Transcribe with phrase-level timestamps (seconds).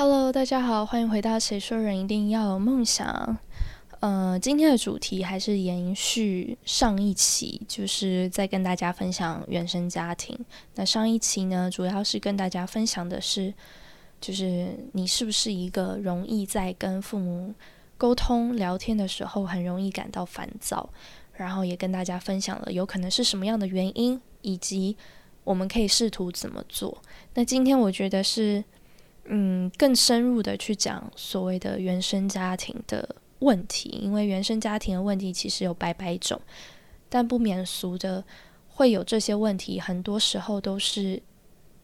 [0.00, 3.04] Hello，大家好，欢迎回到《谁说人一定要有梦想》。
[3.98, 10.38] 呃，今天的主题还是延续上一期，就是在跟大家分享原生家庭。
[10.76, 13.52] 那上一期呢，主要是跟大家分享的是，
[14.20, 17.52] 就是你是不是一个容易在跟父母
[17.96, 20.88] 沟通聊天的时候，很容易感到烦躁，
[21.32, 24.96] 然后也跟大家分享了有可能是什么样的原因，以及
[25.42, 27.02] 我们可以试图怎么做。
[27.34, 28.62] 那今天我觉得是。
[29.30, 36.40] 嗯，更深入的去讲所谓的原生家庭的问题，因为原生家庭的问题其实有百百种，
[37.10, 38.24] 但不免俗的
[38.68, 41.22] 会有这些问题，很多时候都是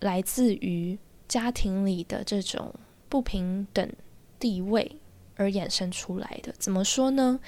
[0.01, 2.73] 来自于家庭里的这种
[3.11, 3.93] 不平等
[4.39, 4.97] 地位
[5.37, 6.51] 而衍生出来的。
[6.59, 7.39] 怎么说呢？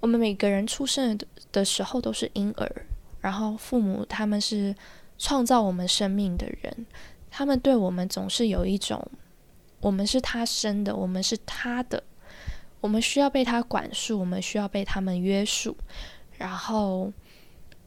[0.00, 1.16] 我们每个人出生
[1.52, 2.86] 的时候都是婴儿，
[3.20, 4.74] 然后父母他们是
[5.18, 6.86] 创造我们生命的人，
[7.30, 9.08] 他们对我们总是有一种。
[9.86, 12.02] 我们是他生的，我们是他的，
[12.80, 15.76] 我们需要被他管束，我们需要被他们约束。
[16.36, 17.12] 然后，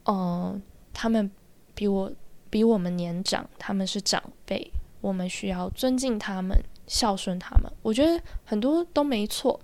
[0.05, 0.61] 嗯，
[0.93, 1.29] 他们
[1.75, 2.09] 比我
[2.49, 7.69] 比我们年长，他们是长辈，我们需要尊敬他们，孝顺他们。
[7.81, 9.59] 我觉得很多都没错，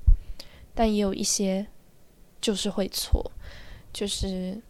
[0.73, 1.65] 但也有一些
[2.41, 3.31] 就是会错，
[3.93, 4.61] 就是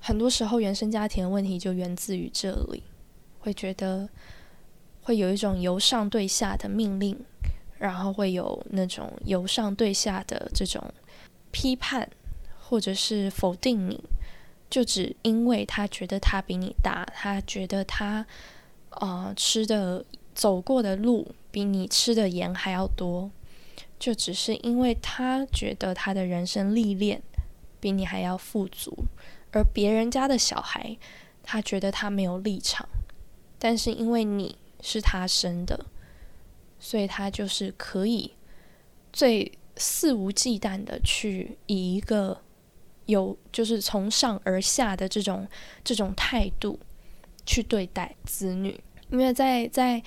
[0.00, 2.82] 很多时候原生家庭的问题就源自于这里，
[3.38, 4.08] 会觉得。
[5.08, 7.18] 会有一种由上对下的命令，
[7.78, 10.84] 然后会有那种由上对下的这种
[11.50, 12.06] 批判，
[12.60, 14.04] 或者是否定你，
[14.68, 18.26] 就只因为他觉得他比你大，他觉得他
[18.90, 23.30] 啊吃的走过的路比你吃的盐还要多，
[23.98, 27.22] 就只是因为他觉得他的人生历练
[27.80, 28.94] 比你还要富足，
[29.52, 30.98] 而别人家的小孩
[31.42, 32.86] 他觉得他没有立场，
[33.58, 34.58] 但是因为你。
[34.80, 35.86] 是他生的，
[36.78, 38.32] 所以他就是可以
[39.12, 42.40] 最肆无忌惮的去以一个
[43.06, 45.46] 有就是从上而下的这种
[45.82, 46.78] 这种态度
[47.46, 48.78] 去对待子女，
[49.10, 50.02] 因为在在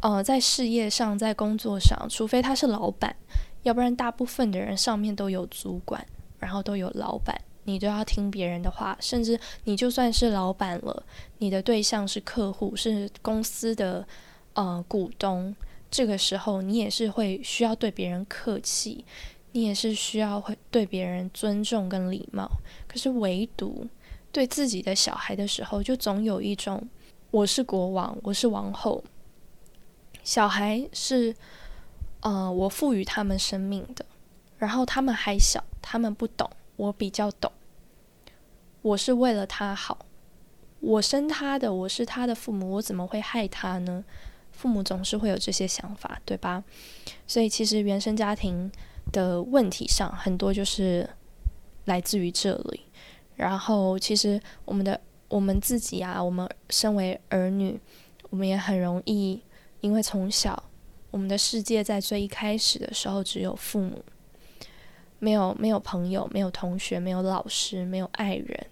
[0.00, 3.16] 呃在事业上在工作上，除非他是老板，
[3.62, 6.06] 要不然大部分的人上面都有主管，
[6.38, 7.40] 然后都有老板。
[7.64, 11.02] 你都要听别人的话，甚至你就算是老板了，
[11.38, 14.06] 你的对象是客户，是公司的
[14.54, 15.54] 呃股东，
[15.90, 19.04] 这个时候你也是会需要对别人客气，
[19.52, 22.50] 你也是需要会对别人尊重跟礼貌。
[22.88, 23.86] 可是唯独
[24.32, 26.88] 对自己的小孩的时候，就总有一种
[27.30, 29.04] 我是国王，我是王后，
[30.24, 31.34] 小孩是
[32.20, 34.04] 呃我赋予他们生命的，
[34.58, 36.50] 然后他们还小，他们不懂。
[36.82, 37.52] 我比较懂，
[38.82, 40.04] 我是为了他好，
[40.80, 44.04] 我生他的，我是他的父母，我怎么会害他呢？
[44.50, 46.64] 父母总是会有这些想法，对吧？
[47.24, 48.68] 所以其实原生家庭
[49.12, 51.08] 的问题上，很多就是
[51.84, 52.80] 来自于这里。
[53.36, 57.80] 然后其实我们的我们自己啊，我们身为儿女，
[58.30, 59.40] 我们也很容易，
[59.80, 60.60] 因为从小
[61.12, 64.04] 我们的世界在最一开始的时候只有父母。
[65.22, 68.66] 没有没有朋友，没有同学，没有老师，没有爱人。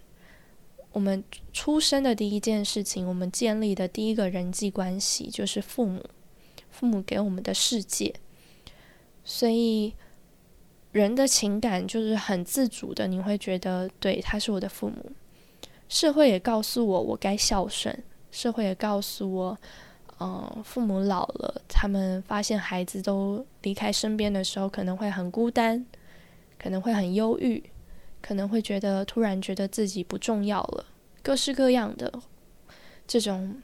[0.91, 1.23] 我们
[1.53, 6.05] 出生的第一件事情，我们建立的第一个人际关系就是父母。
[6.69, 8.13] 父母给我们的世界，
[9.23, 9.95] 所以
[10.91, 13.07] 人的情感就是很自主的。
[13.07, 15.13] 你会觉得，对，他是我的父母。
[15.89, 17.97] 社会也告诉我，我该孝顺。
[18.33, 19.59] 社会也告诉我，
[20.19, 25.87] 嗯，父母老了，他们发现孩子都离开身边的时候，可能会很孤单。
[26.61, 27.63] 可能会很忧郁，
[28.21, 30.85] 可能会觉得突然觉得自己不重要了，
[31.23, 32.21] 各式各样的
[33.07, 33.57] 这种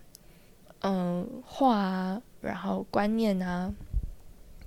[0.81, 3.71] 嗯话啊，然后观念啊，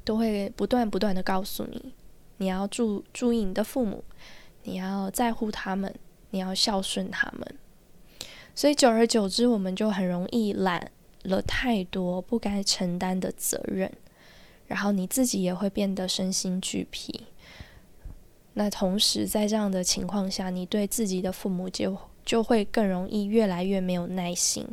[0.06, 1.95] 都会不断不断的告诉你，
[2.38, 4.03] 你要注注意你的父母，
[4.61, 5.91] 你要在乎他们，
[6.29, 7.55] 你要孝顺他们。
[8.53, 10.91] 所以久而久之，我们就很容易揽
[11.23, 13.91] 了太多不该承担的责任，
[14.67, 17.26] 然后你自己也会变得身心俱疲。
[18.59, 24.67] 那同时，在这样的情况下，你对自己的父母就就会更容易越来越没有耐心，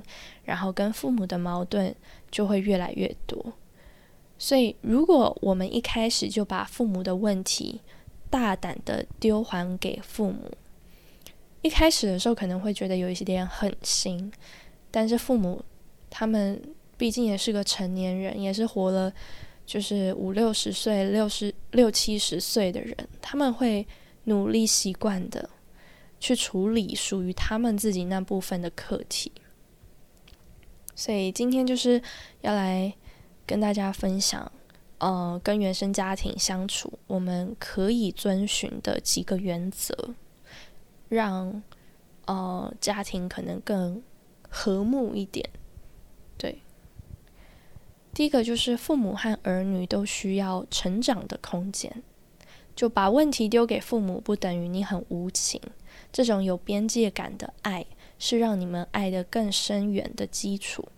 [0.44, 1.94] 然后跟父母的矛盾
[2.28, 3.52] 就会越来越多。
[4.38, 7.80] 所以，如果我们一开始就把父母的问题
[8.28, 10.50] 大胆的丢还给父母，
[11.62, 14.32] 一开始的时候可能会觉得有一些点狠心，
[14.90, 15.62] 但是父母
[16.10, 16.60] 他们
[16.96, 19.12] 毕竟也是个成年人，也是活了。
[19.66, 23.86] 就是五六十岁、六十六七十岁的人，他们会
[24.24, 25.50] 努力习惯的
[26.18, 29.32] 去处理属于他们自己那部分的课题。
[30.94, 32.00] 所以今天就是
[32.40, 32.94] 要来
[33.44, 34.50] 跟大家分享，
[34.98, 40.14] 呃，跟原生家庭相处，我们可以遵循的几个原则，
[41.08, 41.62] 让
[42.24, 44.02] 呃家庭可能更
[44.48, 45.46] 和睦一点。
[46.38, 46.62] 对，
[48.16, 52.02] 第一个就是父母和儿女都需要成长的空间，
[52.74, 55.60] 就把问题丢给父母，不等于你很无情。
[56.10, 57.84] 这种有边界感的爱，
[58.18, 60.88] 是让你们爱得更深远的基础。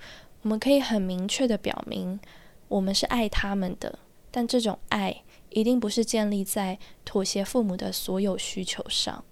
[0.43, 2.21] 我们可以很明确的表明，
[2.69, 3.99] 我们是爱他们的，
[4.31, 9.25] 但这种爱一定不是建立在妥协父母的所有需求上。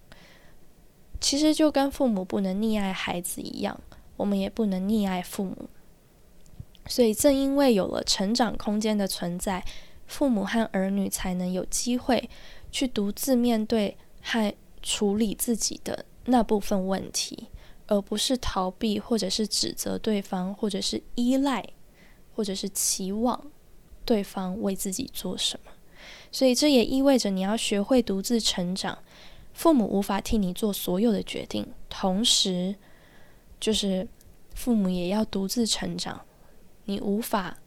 [1.21, 3.79] 其实就跟父母不能溺爱孩子一样，
[4.17, 5.69] 我们也不能溺爱父母。
[6.87, 9.63] 所以，正因为有了成长空间的存在，
[10.07, 12.29] 父母和儿女才能有机会
[12.71, 17.47] 去独自面对和处理自己的那部分问题。
[17.89, 21.65] 而不是逃避，或者是指责对方，或者是依赖，
[22.35, 23.41] 或者是期望
[24.03, 25.71] 对方为自己做什么。
[26.29, 28.99] 所以这也意味着你要学会独自成长。
[29.53, 32.75] 父母无法替你做所有的决定，同时，
[33.57, 34.05] 就是
[34.53, 36.19] 父母也要独自成长。
[36.87, 37.57] 你无法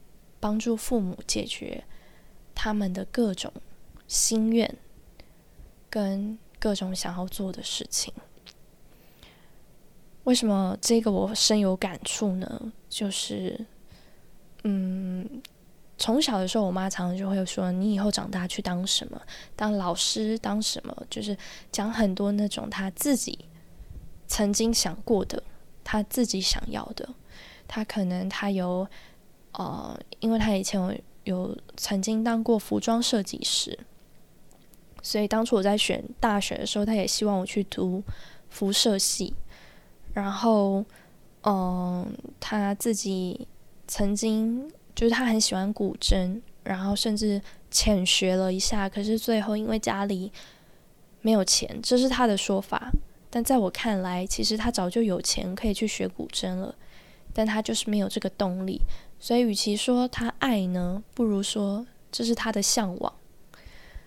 [0.41, 1.85] 帮助父母解决
[2.55, 3.53] 他们的各种
[4.07, 4.77] 心愿
[5.89, 8.13] 跟各种想要做的事情。
[10.25, 12.73] 为什么这个我深有感触呢？
[12.89, 13.59] 就是，
[14.65, 15.43] 嗯，
[15.97, 19.21] 从小的时候，我妈常常就会说：“你以后长大去当什么？
[19.57, 20.39] 当老师？
[20.39, 21.37] 当什么？”就是
[21.73, 23.39] 讲很多那种她自己
[24.27, 25.43] 曾经想过的，
[25.83, 27.09] 她自己想要的。
[27.67, 28.87] 她可能她有，
[29.52, 30.94] 呃，因为他以前有
[31.25, 33.79] 有曾经当过服装设计师，
[35.02, 38.02] 所以当初我在选大学的时候，他也希望我去读
[38.49, 39.35] 辐射系。
[40.12, 40.85] 然后，
[41.44, 42.06] 嗯，
[42.41, 43.47] 他自己
[43.87, 50.32] 曾经就是他很喜欢古筝，然后甚至浅学了一下，可是最后因为家里
[51.20, 52.91] 没有钱，这是他的说法。
[53.31, 56.75] 但在我看来，其实他早就有钱可以去学古筝了，
[57.32, 58.81] 但他就是没有这个动力。
[59.21, 63.13] 所以，与其说他爱呢，不如说这是他的向往。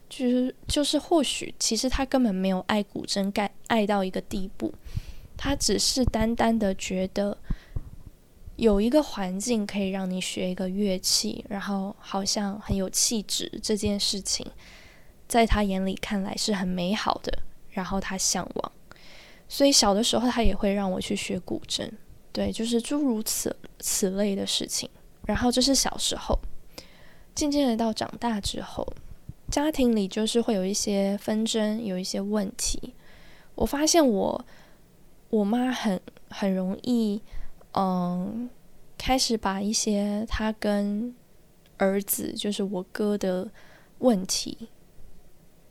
[0.10, 4.74] 就是就是，或许其实他根本没有爱古筝，爱爱到一个地步。
[5.36, 7.36] 他只是单单的觉得
[8.56, 14.46] 有一个环境可以让你学一个乐器，然后好像很有气质，这件事情
[15.28, 17.40] 在他眼里看来是很美好的，
[17.72, 18.72] 然后他向往，
[19.50, 21.90] 所以小的时候他也会让我去学古筝，
[22.32, 24.88] 对，就是诸如此此类的事情。
[25.26, 26.40] 然后这是小时候，
[27.36, 28.88] 渐渐的到长大之后，
[29.50, 32.94] 家庭里就是会有一些纷争，有一些问题，
[33.56, 34.46] 我发现我。
[35.30, 36.00] 我妈很
[36.30, 37.20] 很容易，
[37.72, 38.48] 嗯，
[39.00, 41.16] 开始把一些她跟
[41.78, 43.50] 儿子，就是我哥的
[43.98, 44.70] 问题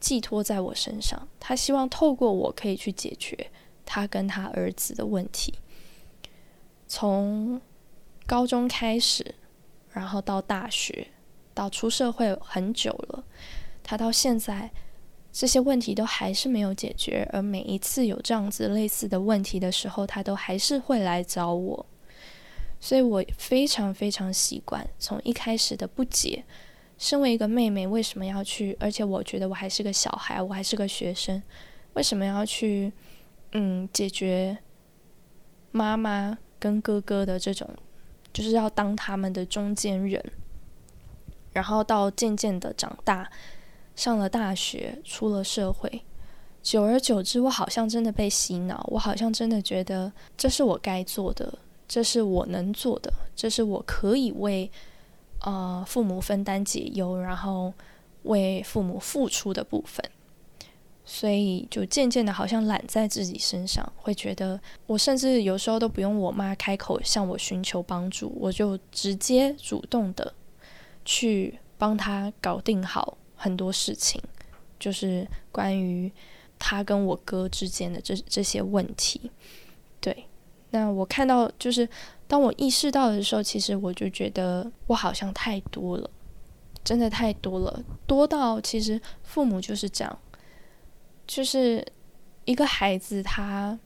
[0.00, 1.28] 寄托在我身上。
[1.38, 3.52] 她希望透过我可以去解决
[3.86, 5.54] 他跟他儿子的问题。
[6.88, 7.60] 从
[8.26, 9.36] 高中开始，
[9.92, 11.06] 然后到大学，
[11.54, 13.24] 到出社会很久了，
[13.82, 14.70] 他到现在。
[15.34, 21.86] 这些问题都还是没有解决，而每一次有这样子类似的问题的时候，他都还是会来找我，
[22.78, 26.44] 所以我非常非常习惯从一开始的不解，
[26.98, 28.76] 身为一个妹妹为什么要去？
[28.78, 31.42] 而且我觉得我还是个小孩，我还是个学生，
[31.94, 32.92] 为什么要去？
[33.52, 34.58] 嗯，解决
[35.70, 37.66] 妈妈跟哥哥的这种，
[38.32, 40.22] 就是要当他们的中间人，
[41.52, 43.30] 然后到渐渐的长大。
[43.94, 46.02] 上了大学，出了社会，
[46.62, 48.82] 久而久之，我好像真的被洗脑。
[48.90, 54.68] 我好像真的觉得这是我该做的，这是我能做的，这是我可以为
[55.40, 57.70] 呃父母分担解忧，然后
[58.22, 60.02] 为父母付出的部分。
[61.04, 70.34] 所以就渐渐的，好像揽在自己身上，会觉得我甚至有时候都不用我妈开口向我寻求帮助，我就直接主动的
[71.04, 73.18] 去帮他搞定好。
[73.34, 74.22] 很多事情，
[74.78, 76.08] 就是关于
[76.60, 79.32] 他跟我哥之间的这这些问题。
[80.00, 80.26] 对，
[80.70, 81.88] 那我看到，就是
[82.28, 86.08] 当我意识到的时候，其实我就觉得我好像太多了，
[86.84, 90.18] 真的太多了，多到其实父母就是这样，
[91.26, 91.86] 就是
[92.44, 93.78] 一个孩子，他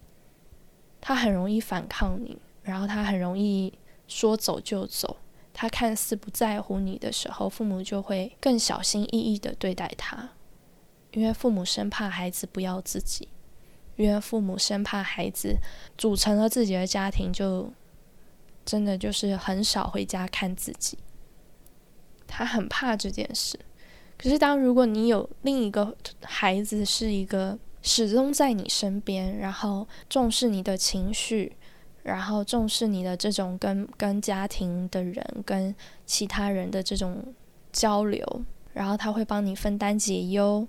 [1.00, 3.72] 他很容易反抗你，然后他很容易
[4.08, 5.16] 说走就走。
[5.58, 10.30] 他看似不在乎你的时候，父母就会更小心翼翼的对待他，
[11.12, 13.28] 因为父母生怕孩子不要自己，
[13.96, 15.56] 因为父母生怕孩子
[15.96, 17.72] 组成了自己的家庭，就
[18.66, 20.98] 真的就是很少回家看自己。
[22.26, 23.58] 他很怕这件事。
[24.18, 31.52] 可是，当如果你有另一个孩子是一个始终在你身边，然后重视你的情绪，
[32.02, 35.74] 然后重视你的这种跟跟家庭的人、跟
[36.06, 37.34] 其他人的这种
[37.72, 40.66] 交流，然后他会帮你分担解忧，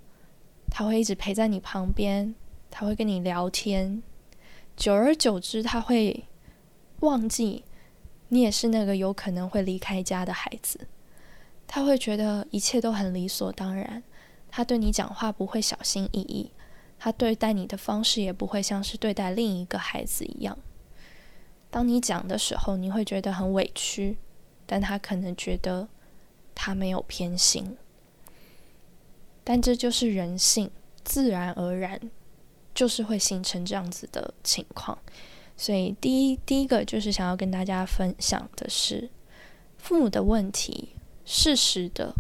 [0.70, 2.36] 他会一直陪在你旁边，
[2.70, 4.04] 他会跟你聊天，
[4.76, 6.26] 久而久之，他会
[7.00, 7.64] 忘记
[8.28, 10.82] 你也是那个有可能会离开家的孩子。
[11.68, 14.02] 他会觉得一切都很理所当然，
[14.50, 16.52] 他对你讲话不会小心翼翼，
[16.98, 20.58] 他对待你的方式也不会像是对待另一个孩子一样。
[21.70, 24.18] 当你讲的时候，你会觉得很委屈，
[24.66, 25.90] 但他可能觉得
[26.56, 27.78] 他没有偏心。
[29.44, 30.72] 但这就是人性，
[31.04, 32.00] 自然而然
[32.74, 34.98] 就是会形成这样子的情况。
[35.58, 39.10] 所以，第一第一个就是想要跟大家分享的是
[39.78, 40.94] 父母的问题。
[41.30, 42.16] 适时的，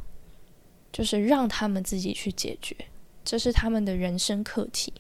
[0.92, 2.76] 就是让他们自己去解决，
[3.24, 4.94] 这是他们的人生课题。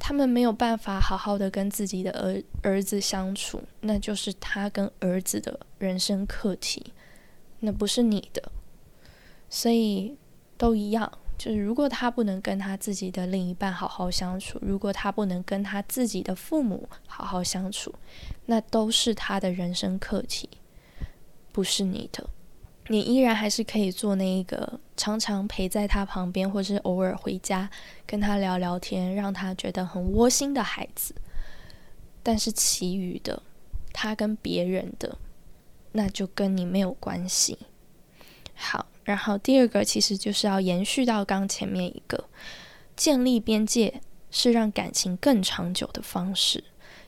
[0.00, 6.92] 他们没有办法好好的跟自己的儿儿子相处，那就是他跟儿子的人生课题，
[7.60, 8.50] 那不是你的。
[9.50, 10.16] 所以
[10.56, 17.94] 都一样，就是如果他不能跟他自己的另一半好好相处，如果他不能跟他自己的父母好好相处，
[18.46, 20.48] 那都是他的人生课题，
[21.52, 22.28] 不是你的。
[22.88, 27.70] 你依然还是可以做那一个常常陪在他旁边，或是偶尔回家
[28.06, 31.14] 跟他聊聊天，让他觉得很窝心的孩子。
[32.22, 33.42] 但是其余的，
[33.92, 35.16] 他跟别人的，
[35.92, 37.58] 那就跟你没有关系。
[38.54, 42.28] 好，然后第二个其实就是要延续到刚前面一个，
[42.94, 46.62] 建立边界是让感情更长久的方式。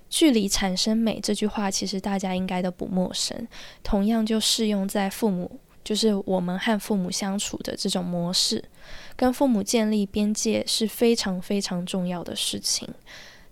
[0.08, 3.46] 距离产生美这句话，其实大家应该都不陌生，
[3.82, 5.60] 同样就适用在父母。
[5.86, 8.64] 就是我们和父母相处的这种模式，
[9.14, 12.92] 跟父母建立边界是非常非常重要的事情。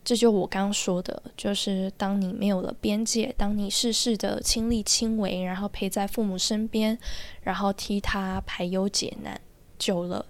[0.02, 6.98] 这就我刚刚说的，就是当你没有了边界，当你事事的亲力亲为，然后陪在父母身边，
[7.42, 9.40] 然后替他排忧解难，
[9.78, 10.26] 久了，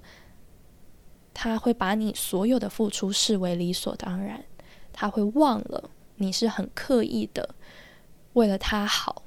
[1.32, 4.44] 他会把你所有的付出视为理所当然，
[4.92, 7.54] 他会忘了你是很刻意的
[8.34, 9.23] 为了他好，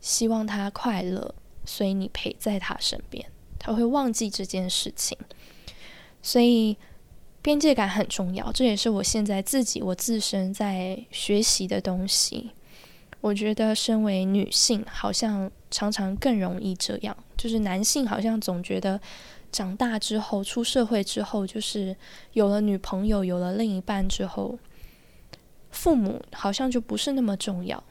[0.00, 1.32] 希望他快乐。
[1.68, 3.22] 所以你陪在他身边，
[3.58, 5.18] 他会忘记这件事情。
[6.22, 6.74] 所以
[7.42, 12.50] 边界感很重要，这也是我现在自己我自身在学习的东西。
[13.20, 18.98] 我觉得身为女性，好像常常更容易这样，就是男性好像总觉得
[19.52, 21.94] 长大之后出社会之后，就是
[22.32, 24.58] 有了女朋友，有了另一半之后，
[25.70, 27.82] 父母好像就不是那么重要。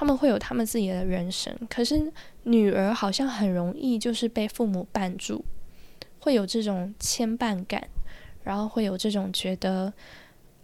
[0.00, 2.10] 他们会有他们自己的人生，可是
[2.44, 5.44] 女儿好像很容易就是被父母绊住，
[6.20, 7.86] 会有这种牵绊感，
[8.42, 9.92] 然后会有这种觉得，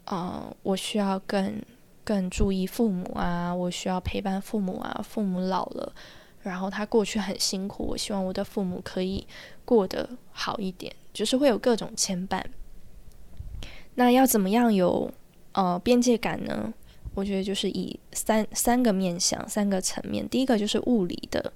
[0.06, 1.60] 啊，我需要更
[2.02, 5.92] 更注意父母啊，我需要陪伴父母啊，父母老了，
[6.40, 9.26] 然后他过去很辛苦，我希望我的父母可以
[9.66, 12.42] 过得好一点，就是会有各种牵绊。
[13.96, 15.12] 那要怎么样有
[15.52, 16.72] 呃边界感呢？
[17.16, 20.28] 我觉得就是以三三个面向、三个层面。
[20.28, 21.50] 第一个就是物理的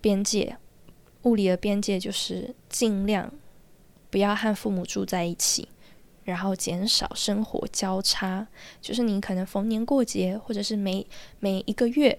[0.00, 0.56] 边界，
[1.22, 3.32] 物理的边界就是尽量
[4.10, 5.68] 不要和父母住在一起，
[6.24, 8.48] 然后减少生活交叉。
[8.80, 11.06] 就是你可能逢年过节，或者是每
[11.38, 12.18] 每一个月，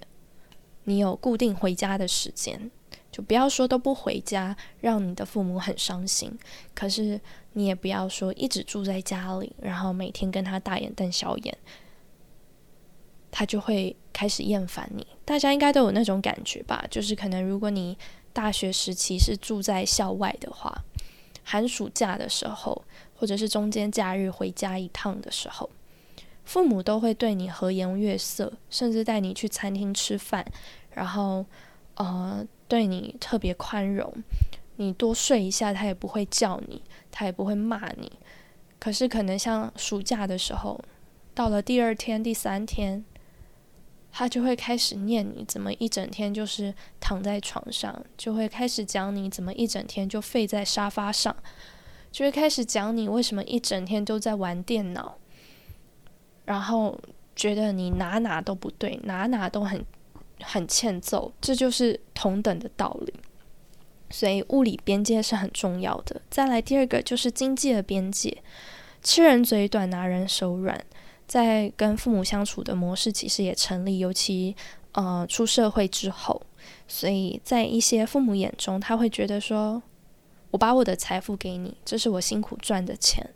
[0.85, 2.71] 你有固定回家的时间，
[3.11, 6.39] 就不要说都不回家，让你的父母很伤心。
[6.73, 7.19] 可是
[7.51, 11.57] 你也不要说一直住在家里，然后每天跟他大眼瞪小眼。
[13.31, 16.85] 他就会开始厌烦你，大家应该都有那种感觉吧？
[16.91, 17.97] 就是可能如果你
[18.33, 20.83] 大学时期是住在校外的话，
[21.43, 22.83] 寒暑假的时候，
[23.15, 25.69] 或者是中间假日回家一趟的时候，
[26.43, 30.45] 父母都会对你和颜悦色，甚至带你去餐厅吃饭，
[30.93, 31.45] 然后
[31.95, 34.13] 呃对你特别宽容，
[34.75, 38.11] 你多睡一下他也不会叫你，他也不会骂你。
[38.77, 40.79] 可是可能像暑假的时候，
[41.33, 43.05] 到了第二天、第三天。
[44.11, 51.35] 他就会开始念你怎么一整天就是躺在床上，就会开始讲你怎么一整天就废在沙发上，
[52.11, 55.17] 就会开始讲你为什么一整天都在玩电脑，
[56.45, 56.99] 然后
[57.35, 59.85] 觉得你哪哪都不对，哪哪都很
[60.41, 63.13] 很欠揍，这就是同等的道理。
[64.09, 66.21] 所以物理边界是很重要的。
[66.29, 68.43] 再来第二个就是经济的边界，
[69.01, 70.85] 吃人嘴短，拿人手软。
[71.31, 74.53] 在跟父母相处的模式其实也成立，尤其
[74.91, 76.41] 呃出社会之后，
[76.89, 79.81] 所以在一些父母眼中，他会觉得说，
[80.49, 83.33] 我把我的财富给你，这是我辛苦赚的钱，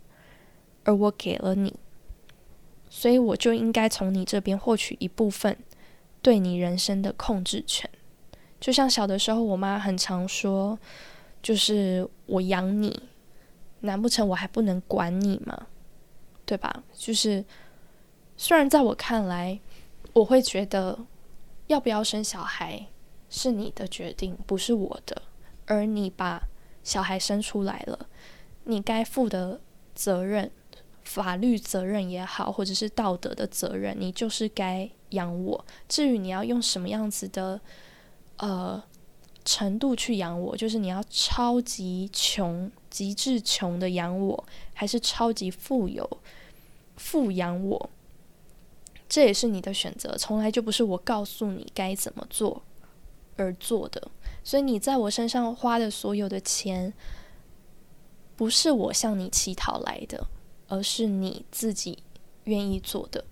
[0.84, 1.74] 而我给了你，
[2.90, 5.58] 所以我就应该从你这边获取一部分
[6.22, 7.90] 对你人生的控制权。
[8.60, 10.78] 就像小的时候，我妈很常说，
[11.42, 13.04] 就是我养你，
[13.80, 15.68] 难不成我还不能管你吗？
[16.46, 16.84] 对吧？
[16.94, 17.44] 就是
[18.38, 19.60] 虽然在我看来，
[20.14, 21.06] 我会觉得
[21.68, 22.88] 要不要生小孩
[23.30, 25.22] 是你的决定，不是我的。
[25.66, 26.42] 而你把
[26.84, 28.08] 小孩生出来了，
[28.66, 29.60] 你该负的
[29.94, 30.52] 责任，
[31.04, 35.66] 法律责任也好，或者是道德的责任，你就是该养我。
[35.88, 37.60] 至于你要用什么样子的。
[38.38, 38.84] 呃，
[39.46, 46.06] 程度去养我，就是你要超级穷、极致穷的养我，还是超级富有、
[46.98, 47.90] 富养我？
[49.08, 52.62] 这也是你的选择，从来就不是我告诉你该怎么做
[53.38, 54.10] 而做的。
[54.44, 56.94] 所以你在我身上花的所有的钱，
[58.36, 60.28] 不是我向你乞讨来的，
[60.68, 62.00] 而是你自己
[62.46, 63.24] 愿意做的，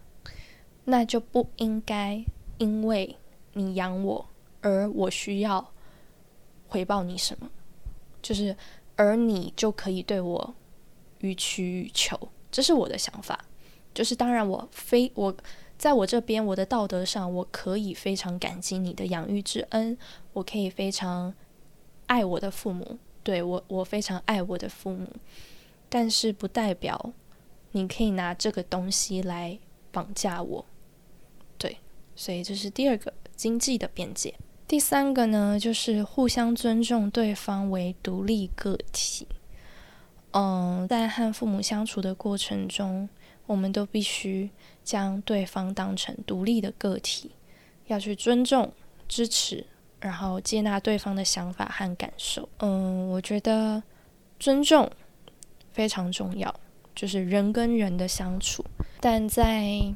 [0.86, 2.24] 那就不应该
[2.58, 3.18] 因为
[3.54, 4.26] 你养我。
[4.62, 5.72] 而我需要
[6.68, 7.50] 回报你什么？
[8.22, 8.56] 就是，
[8.96, 10.56] 而你就可以对我
[11.20, 12.18] 予取予求，
[12.50, 13.44] 这是我的想法。
[13.94, 15.36] 就是，当然，我非我
[15.78, 19.98] 在我这边，我的道德上，我可以非常感激你的养育之恩，
[20.34, 21.34] 我可以非常
[22.08, 25.08] 爱我的父母，对我，我非常爱我的父母。
[25.90, 27.12] 但是，不代表
[27.72, 29.60] 你可以拿这个东西来
[29.92, 30.66] 绑架我。
[31.58, 31.78] 对，
[32.16, 34.34] 所以这是第二个经济的边界。
[34.68, 39.28] 第三个呢，就是互相尊重对方为独立个体。
[40.32, 43.08] 嗯，在和父母相处的过程中，
[43.46, 44.50] 我们都必须
[44.84, 47.32] 将对方当成独立的个体，
[47.88, 48.72] 要去尊重、
[49.08, 49.66] 支持，
[50.00, 52.48] 然后接纳对方的想法和感受。
[52.60, 53.84] 嗯，我觉得
[54.40, 54.90] 尊重
[55.72, 56.54] 非常重要，
[56.96, 58.64] 就是人跟人的相处，
[59.00, 59.94] 但在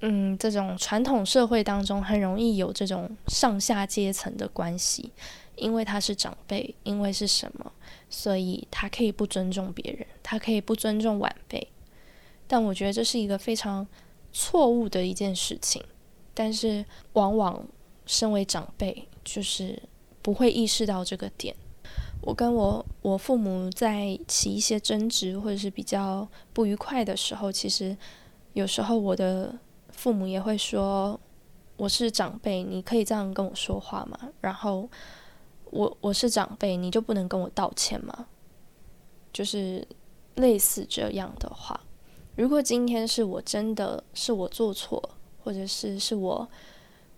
[0.00, 5.10] 嗯，这种传统社会当中很容易有这种上下阶层的关系，
[5.56, 7.72] 因为他是长辈，因为是什么，
[8.10, 11.66] 所以他可以不尊重别人，他可以不尊重晚辈。
[12.54, 13.84] 但我觉得这是一个非常
[14.32, 15.82] 错误的一件事情。
[16.32, 17.66] 但是往往
[18.06, 19.82] 身为长辈，就是
[20.22, 21.52] 不会意识到这个点。
[22.20, 27.96] 我跟我我父母在起一些争执或者是比较不愉快的时候，其实
[28.52, 29.58] 有时候我的。
[29.96, 31.18] 父母也会说
[31.78, 34.90] ：“我是长辈，你可以这样跟我说话吗？”然后
[35.70, 38.26] 我我是长辈，你就不能跟我道歉吗？
[39.32, 39.86] 就是
[40.34, 41.80] 类似这样的话。
[42.36, 45.10] 如果今天是我真的是我做错，
[45.42, 46.48] 或者是是我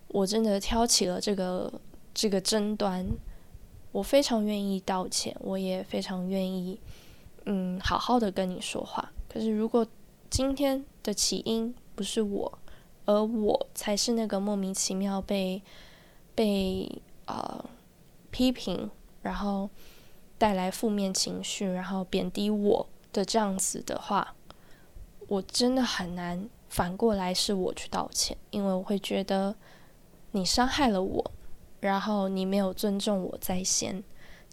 [0.09, 1.71] 我真的挑起了这个
[2.13, 3.05] 这个争端，
[3.91, 6.79] 我非常愿意道歉，我也非常愿意
[7.45, 9.11] 嗯好好的跟你说话。
[9.27, 9.85] 可是如果
[10.29, 12.59] 今天的起因不是我，
[13.05, 15.61] 而我才是那个莫名其妙被
[16.35, 17.65] 被呃
[18.29, 18.89] 批评，
[19.23, 19.69] 然后
[20.37, 24.35] 带来负面情绪，然后贬低我的这样子的话，
[25.27, 29.55] 我真的很难反过来是我去道歉，因为我会觉得
[30.31, 31.31] 你伤害了我，
[31.79, 34.03] 然后你没有尊重我在先，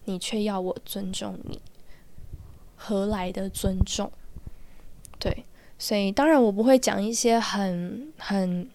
[0.04, 1.60] 你却要我尊重你，
[2.76, 4.10] 何来的尊重？
[5.18, 5.44] 对。
[5.76, 8.70] 所以，当然我不会讲一些很、很、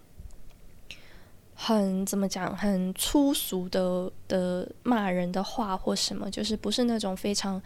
[1.56, 7.60] 很怎么讲、很粗俗的的骂人的话或什么，就是不是那种非常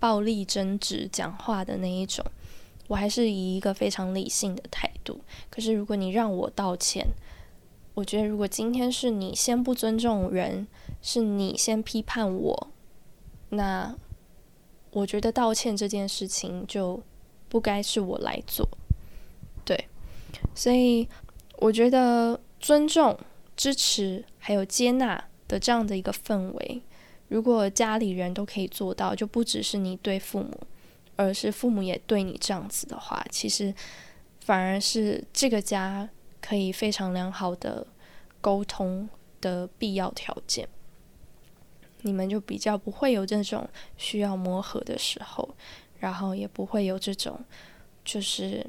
[0.00, 2.22] 暴力争执讲话的那一种。
[2.90, 5.20] 我还是以一个非常理性的态度。
[5.48, 7.06] 可是，如果你让我道歉，
[7.94, 10.66] 我觉得如果今天是你先不尊重人，
[11.00, 12.68] 是你先批判我，
[13.50, 13.94] 那
[14.90, 17.00] 我觉得道歉这件事情就
[17.48, 18.68] 不该是我来做。
[19.64, 19.86] 对，
[20.52, 21.08] 所以
[21.58, 23.16] 我觉得尊重、
[23.56, 26.82] 支持还有接纳的这样的一个氛围，
[27.28, 30.60] 如果家里人都可以做到，就不只是你对父母，
[31.22, 33.74] 而是父母也对你这样子的话，其实
[34.40, 36.08] 反而是这个家
[36.40, 37.86] 可以非常良好的
[38.40, 39.06] 沟通
[39.40, 40.66] 的必要条件。
[42.02, 45.54] 你们就比较不会有这种需要磨合的时候，
[45.98, 47.38] 然后也不会有这种
[48.04, 48.66] 就是。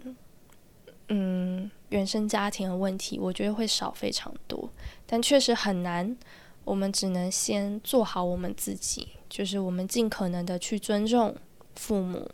[1.13, 4.69] 嗯，原生家庭的问题，我觉得会少非常多，
[5.05, 6.15] 但确实很难。
[6.63, 11.35] 我们只能先做好我们自己，就是我们尽可能的去尊重
[11.75, 12.31] 父母，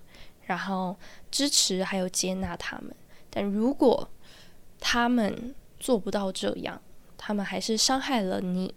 [0.47, 0.97] 然后
[1.31, 2.93] 支持还有接纳他们。
[3.29, 4.09] 但如果
[4.79, 6.81] 他们做不到这样，
[7.15, 8.73] 他们还是伤害了你，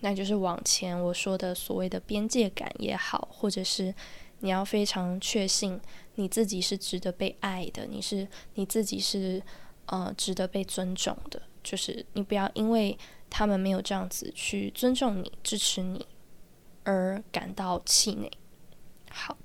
[0.00, 3.94] 那就是往前我说的所谓的边界感也好，或者是
[4.40, 5.80] 你要非常确信
[6.16, 9.42] 你自己是值得被爱的，你是你自己是
[9.86, 12.96] 呃值得被尊重的，就是你不要因为
[13.30, 16.06] 他们没有这样子去尊重你、支持你
[16.84, 18.30] 而感到气馁。
[19.10, 19.36] 好，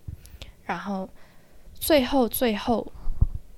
[0.64, 1.10] 然后
[1.86, 2.94] 最后最后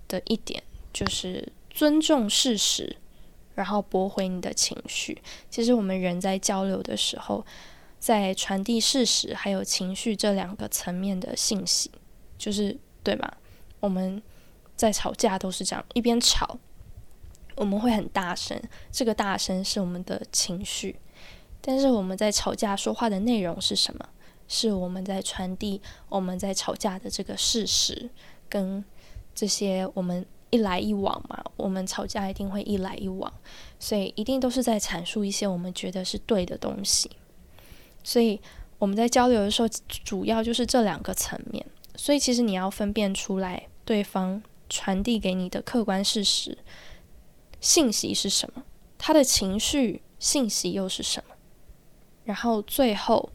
[0.08, 2.98] 的一点就是尊重事实。
[3.54, 5.22] 然后驳回你的情绪。
[5.50, 7.46] 其实我们人在交流的时候，
[8.00, 11.90] 在传递事实还有情绪这两个层面的信息，
[12.38, 13.38] 就是对吧？
[13.80, 14.22] 我们
[14.76, 16.60] 在吵架都是这样，一边吵，
[17.56, 18.62] 我们会很大声，
[18.92, 20.98] 这个大声是我们的情绪。
[21.62, 24.10] 但是我们在吵架说话的内容是什么？
[24.48, 28.10] 是我们在传递我们在吵架的这个事实，
[28.50, 28.84] 跟
[29.34, 30.26] 这些我们。
[30.52, 33.34] 一来一往嘛，我们吵架一定会一来一往，
[33.78, 37.12] 所以一定都是在阐述一些我们觉得是对的东西。
[38.06, 38.40] 所以
[38.78, 41.66] 我们在交流的时候，主要就是这两个层面。
[41.98, 46.58] 所以其实你要分辨出来，对方传递给你的客观事实
[47.60, 48.64] 信息是什么，
[48.98, 51.36] 他的情绪信息又是什么，
[52.24, 53.30] 然后最后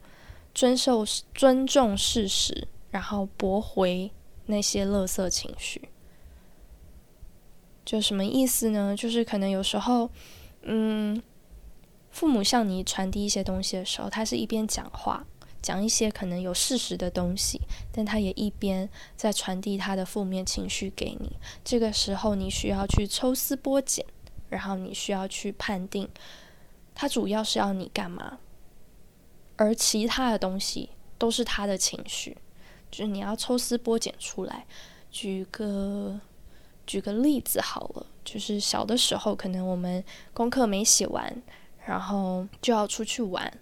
[0.54, 4.10] 遵守尊重事实，然后驳回
[4.46, 5.88] 那些垃圾情绪。
[7.84, 8.94] 就什么意思呢？
[8.96, 10.10] 就是可能有时候，
[10.62, 11.20] 嗯，
[12.10, 15.26] 父母向你传递一些东西的时候，他是一边讲话，
[15.60, 17.60] 讲一些可能有事实的东西，
[17.90, 21.32] 但他也一边在传递他的负面情绪给你。
[21.64, 24.04] 这个时候，你需要去抽丝剥茧，
[24.48, 26.08] 然后你需要去判定，
[26.94, 28.38] 他主要是要你干嘛，
[29.60, 32.34] 而其他的东西都是他的情绪，
[32.90, 34.66] 就是你要抽丝剥茧出来。
[35.10, 36.18] 举个。
[36.86, 41.40] 举个例子好了，就是小的时候，可能我们功课没写完，
[41.86, 43.60] 然后就要出去玩，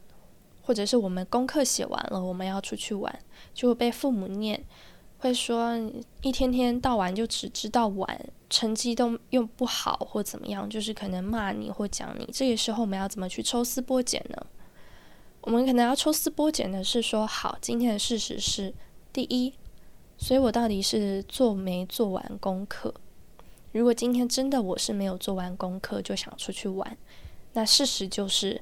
[0.63, 3.19] 或者是我们功课写完了，我们要出去玩，
[3.53, 4.65] 就会被父母念，
[5.19, 5.77] 会说
[6.23, 12.27] 一天天到晚就只知道玩，成绩都又不好或怎么样，就是可能骂你或讲你。
[12.33, 14.47] 这个时候我们要怎么去抽丝剥茧呢？
[15.49, 18.75] 我们可能要抽丝剥茧的是说，好，今天的事实是
[19.15, 19.55] 第一，
[20.19, 22.93] 所以我到底是做没做完功课？
[23.73, 26.99] 如果今天真的我是没有做完功课就想出去玩，
[27.55, 28.61] 那事实就是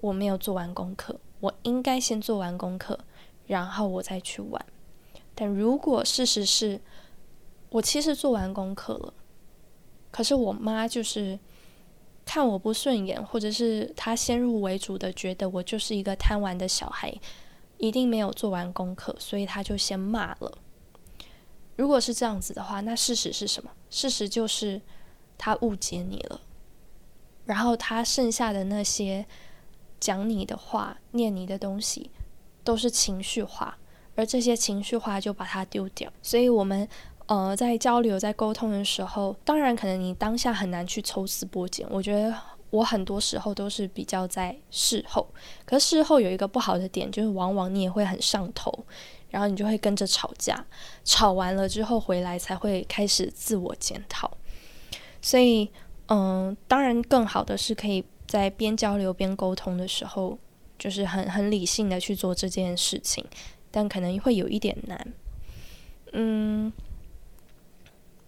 [0.00, 1.18] 我没有做完功课。
[1.40, 2.96] 我应该先做完功课，
[3.48, 4.64] 然后我再去玩。
[5.34, 6.80] 但如果事实是
[7.70, 9.12] 我其实做完功课了，
[10.12, 11.40] 可是我妈就是
[12.24, 17.14] 看我不顺眼，或者是他先入为主的觉得我就是一个贪玩的小孩，
[17.78, 20.58] 一定没有做完功课，所以他就先骂了。
[21.76, 23.70] 如果是这样子的话，那事实是什么？
[23.90, 24.80] 事实就是
[25.36, 26.40] 他误解你了，
[27.44, 29.26] 然后他剩下的那些
[30.00, 32.10] 讲你的话、念你的东西，
[32.62, 33.76] 都是情绪化，
[34.14, 36.12] 而这些情绪化就把它丢掉。
[36.22, 36.88] 所以，我们
[37.26, 41.86] 呃在交流、在沟通的时候，当然可能你当下很难去抽丝剥茧。
[41.90, 42.34] 我觉得
[42.70, 45.26] 我很多时候都是比较在事后，
[45.64, 48.84] 可事后有一个不好的点，就是往往你也会很上头。
[49.30, 50.64] 然后你就会跟着吵架，
[51.02, 54.30] 吵完了之后回来才会开始自我检讨。
[55.20, 55.68] 所以，
[56.06, 60.38] 嗯，当然更好的是可以在边交流边沟通的时候，
[60.78, 63.24] 就是很很理性的去做这件事情，
[63.72, 65.12] 但可能会有一点难。
[66.12, 66.72] 嗯，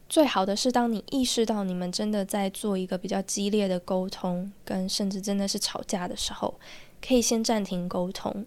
[0.08, 6.58] 最好的是当你意识到你们真的在做一个比较激烈的沟通，跟甚至真的是吵架的时候，
[7.06, 8.46] 可以先暂停沟通。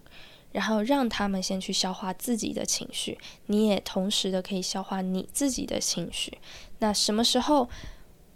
[0.52, 6.40] 然后让他们先去消化自己的情绪，你也同时的可以消化你自己的情绪。
[6.80, 7.70] 那什么时候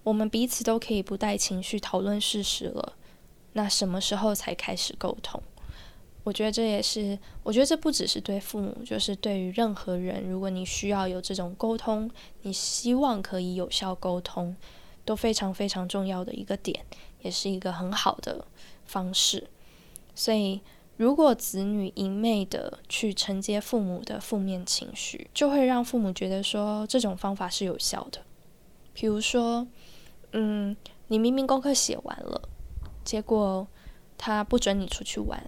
[0.03, 2.93] 我们彼此都可以不带情绪讨论事实了？
[3.53, 5.41] 那什么时候才开始沟通？
[6.23, 12.09] 我觉得这也是，我觉得这不只是对父母，就是对于任何人，如果你需要有这种沟通，
[12.41, 14.55] 你希望可以有效沟通，
[15.05, 16.85] 都非常非常重要的一个点，
[17.21, 18.45] 也是一个很好的
[18.85, 19.47] 方式。
[20.15, 20.61] 所以。
[20.95, 28.21] 如果子女一昧的去承接父母的负面情绪，就会让父母觉得说这种方法是有效的。
[28.93, 29.67] 比如说，
[30.33, 32.47] 嗯，你明明功课写完了，
[33.03, 33.67] 结果
[34.19, 35.43] 他不准你出去玩，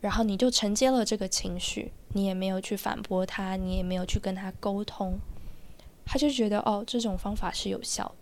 [0.00, 5.18] 然后你就承接了这个情绪，你也没有去反驳他，你也没有去跟他沟通，
[6.04, 8.14] 他就觉得哦，这种方法是有效，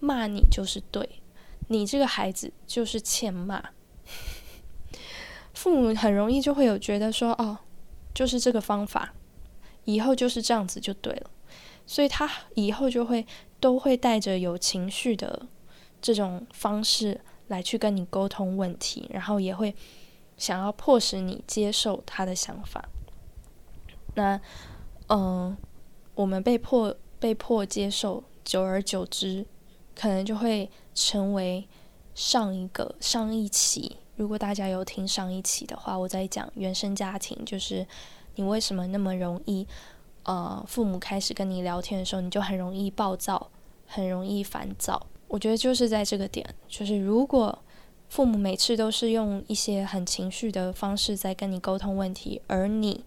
[0.00, 1.08] 骂你就是对，
[1.68, 3.62] 你这个孩子就是欠骂。
[5.54, 7.58] 父母很容易就会有觉得说，哦，
[8.14, 9.12] 就是这个方法，
[9.84, 11.30] 以后就是这样子就对了，
[11.84, 13.26] 所以他以后就会
[13.58, 15.46] 都会带着有情绪的
[16.00, 19.74] 这种方式来去跟你沟通问题，然后也会
[20.38, 22.88] 想要迫使你接受他的想法。
[24.14, 24.40] 那，
[25.08, 25.54] 嗯，
[26.14, 29.44] 我们被迫被迫接受，久而久之，
[29.94, 31.68] 可能就会成为
[32.14, 33.98] 上一个上一期。
[34.16, 37.86] 如果大家有听上一期的话，我在讲原生家庭，就是
[38.34, 39.66] 你为什么那么容易，
[40.24, 43.50] 呃，父母开始跟你聊天的时候，你就很容易暴躁，
[43.86, 45.06] 很容易烦躁。
[45.28, 47.56] 我觉得就是在这个点，就是如果
[48.08, 53.04] 父母每次都是用一些很情绪的方式在跟你沟通问题，而你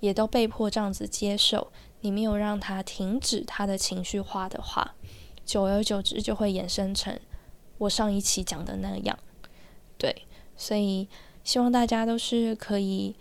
[0.00, 4.94] 也都被迫这样子接受，你没有让他停止他的情绪化的话，
[5.44, 7.18] 久而久之就会衍生成
[7.78, 9.18] 我上一期讲的那样。
[9.96, 11.08] 对，所以
[11.42, 13.16] 希望大家都是可以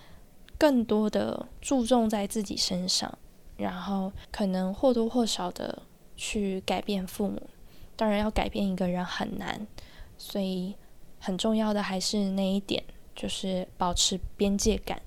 [0.57, 3.17] 更多的注重在自己身上，
[3.55, 5.83] 然后可能或多或少的
[6.17, 7.41] 去改变父母。
[7.95, 9.67] 当然，要改变一个人很难，
[10.17, 10.75] 所以
[11.23, 12.83] 很重要的还是那一点，
[13.15, 14.99] 就是保持边界感，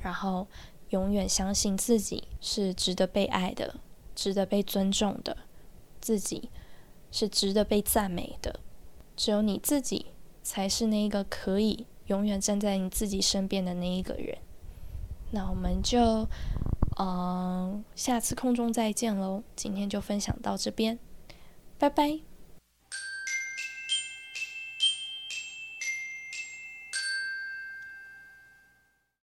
[0.00, 0.46] 然后
[0.90, 3.74] 永远相信自己是值得被爱的，
[4.14, 5.36] 值得被尊重的，
[6.00, 6.48] 自己
[7.10, 8.60] 是值得被赞美的。
[9.16, 10.06] 只有你自己
[10.44, 14.38] 才是那一个可以永远站在你自己身边的那一个人。
[15.32, 16.28] 那我们就，
[17.00, 19.42] 嗯，下次空中再见喽。
[19.56, 20.98] 今天就分享到这边。
[21.78, 22.27] 拜拜。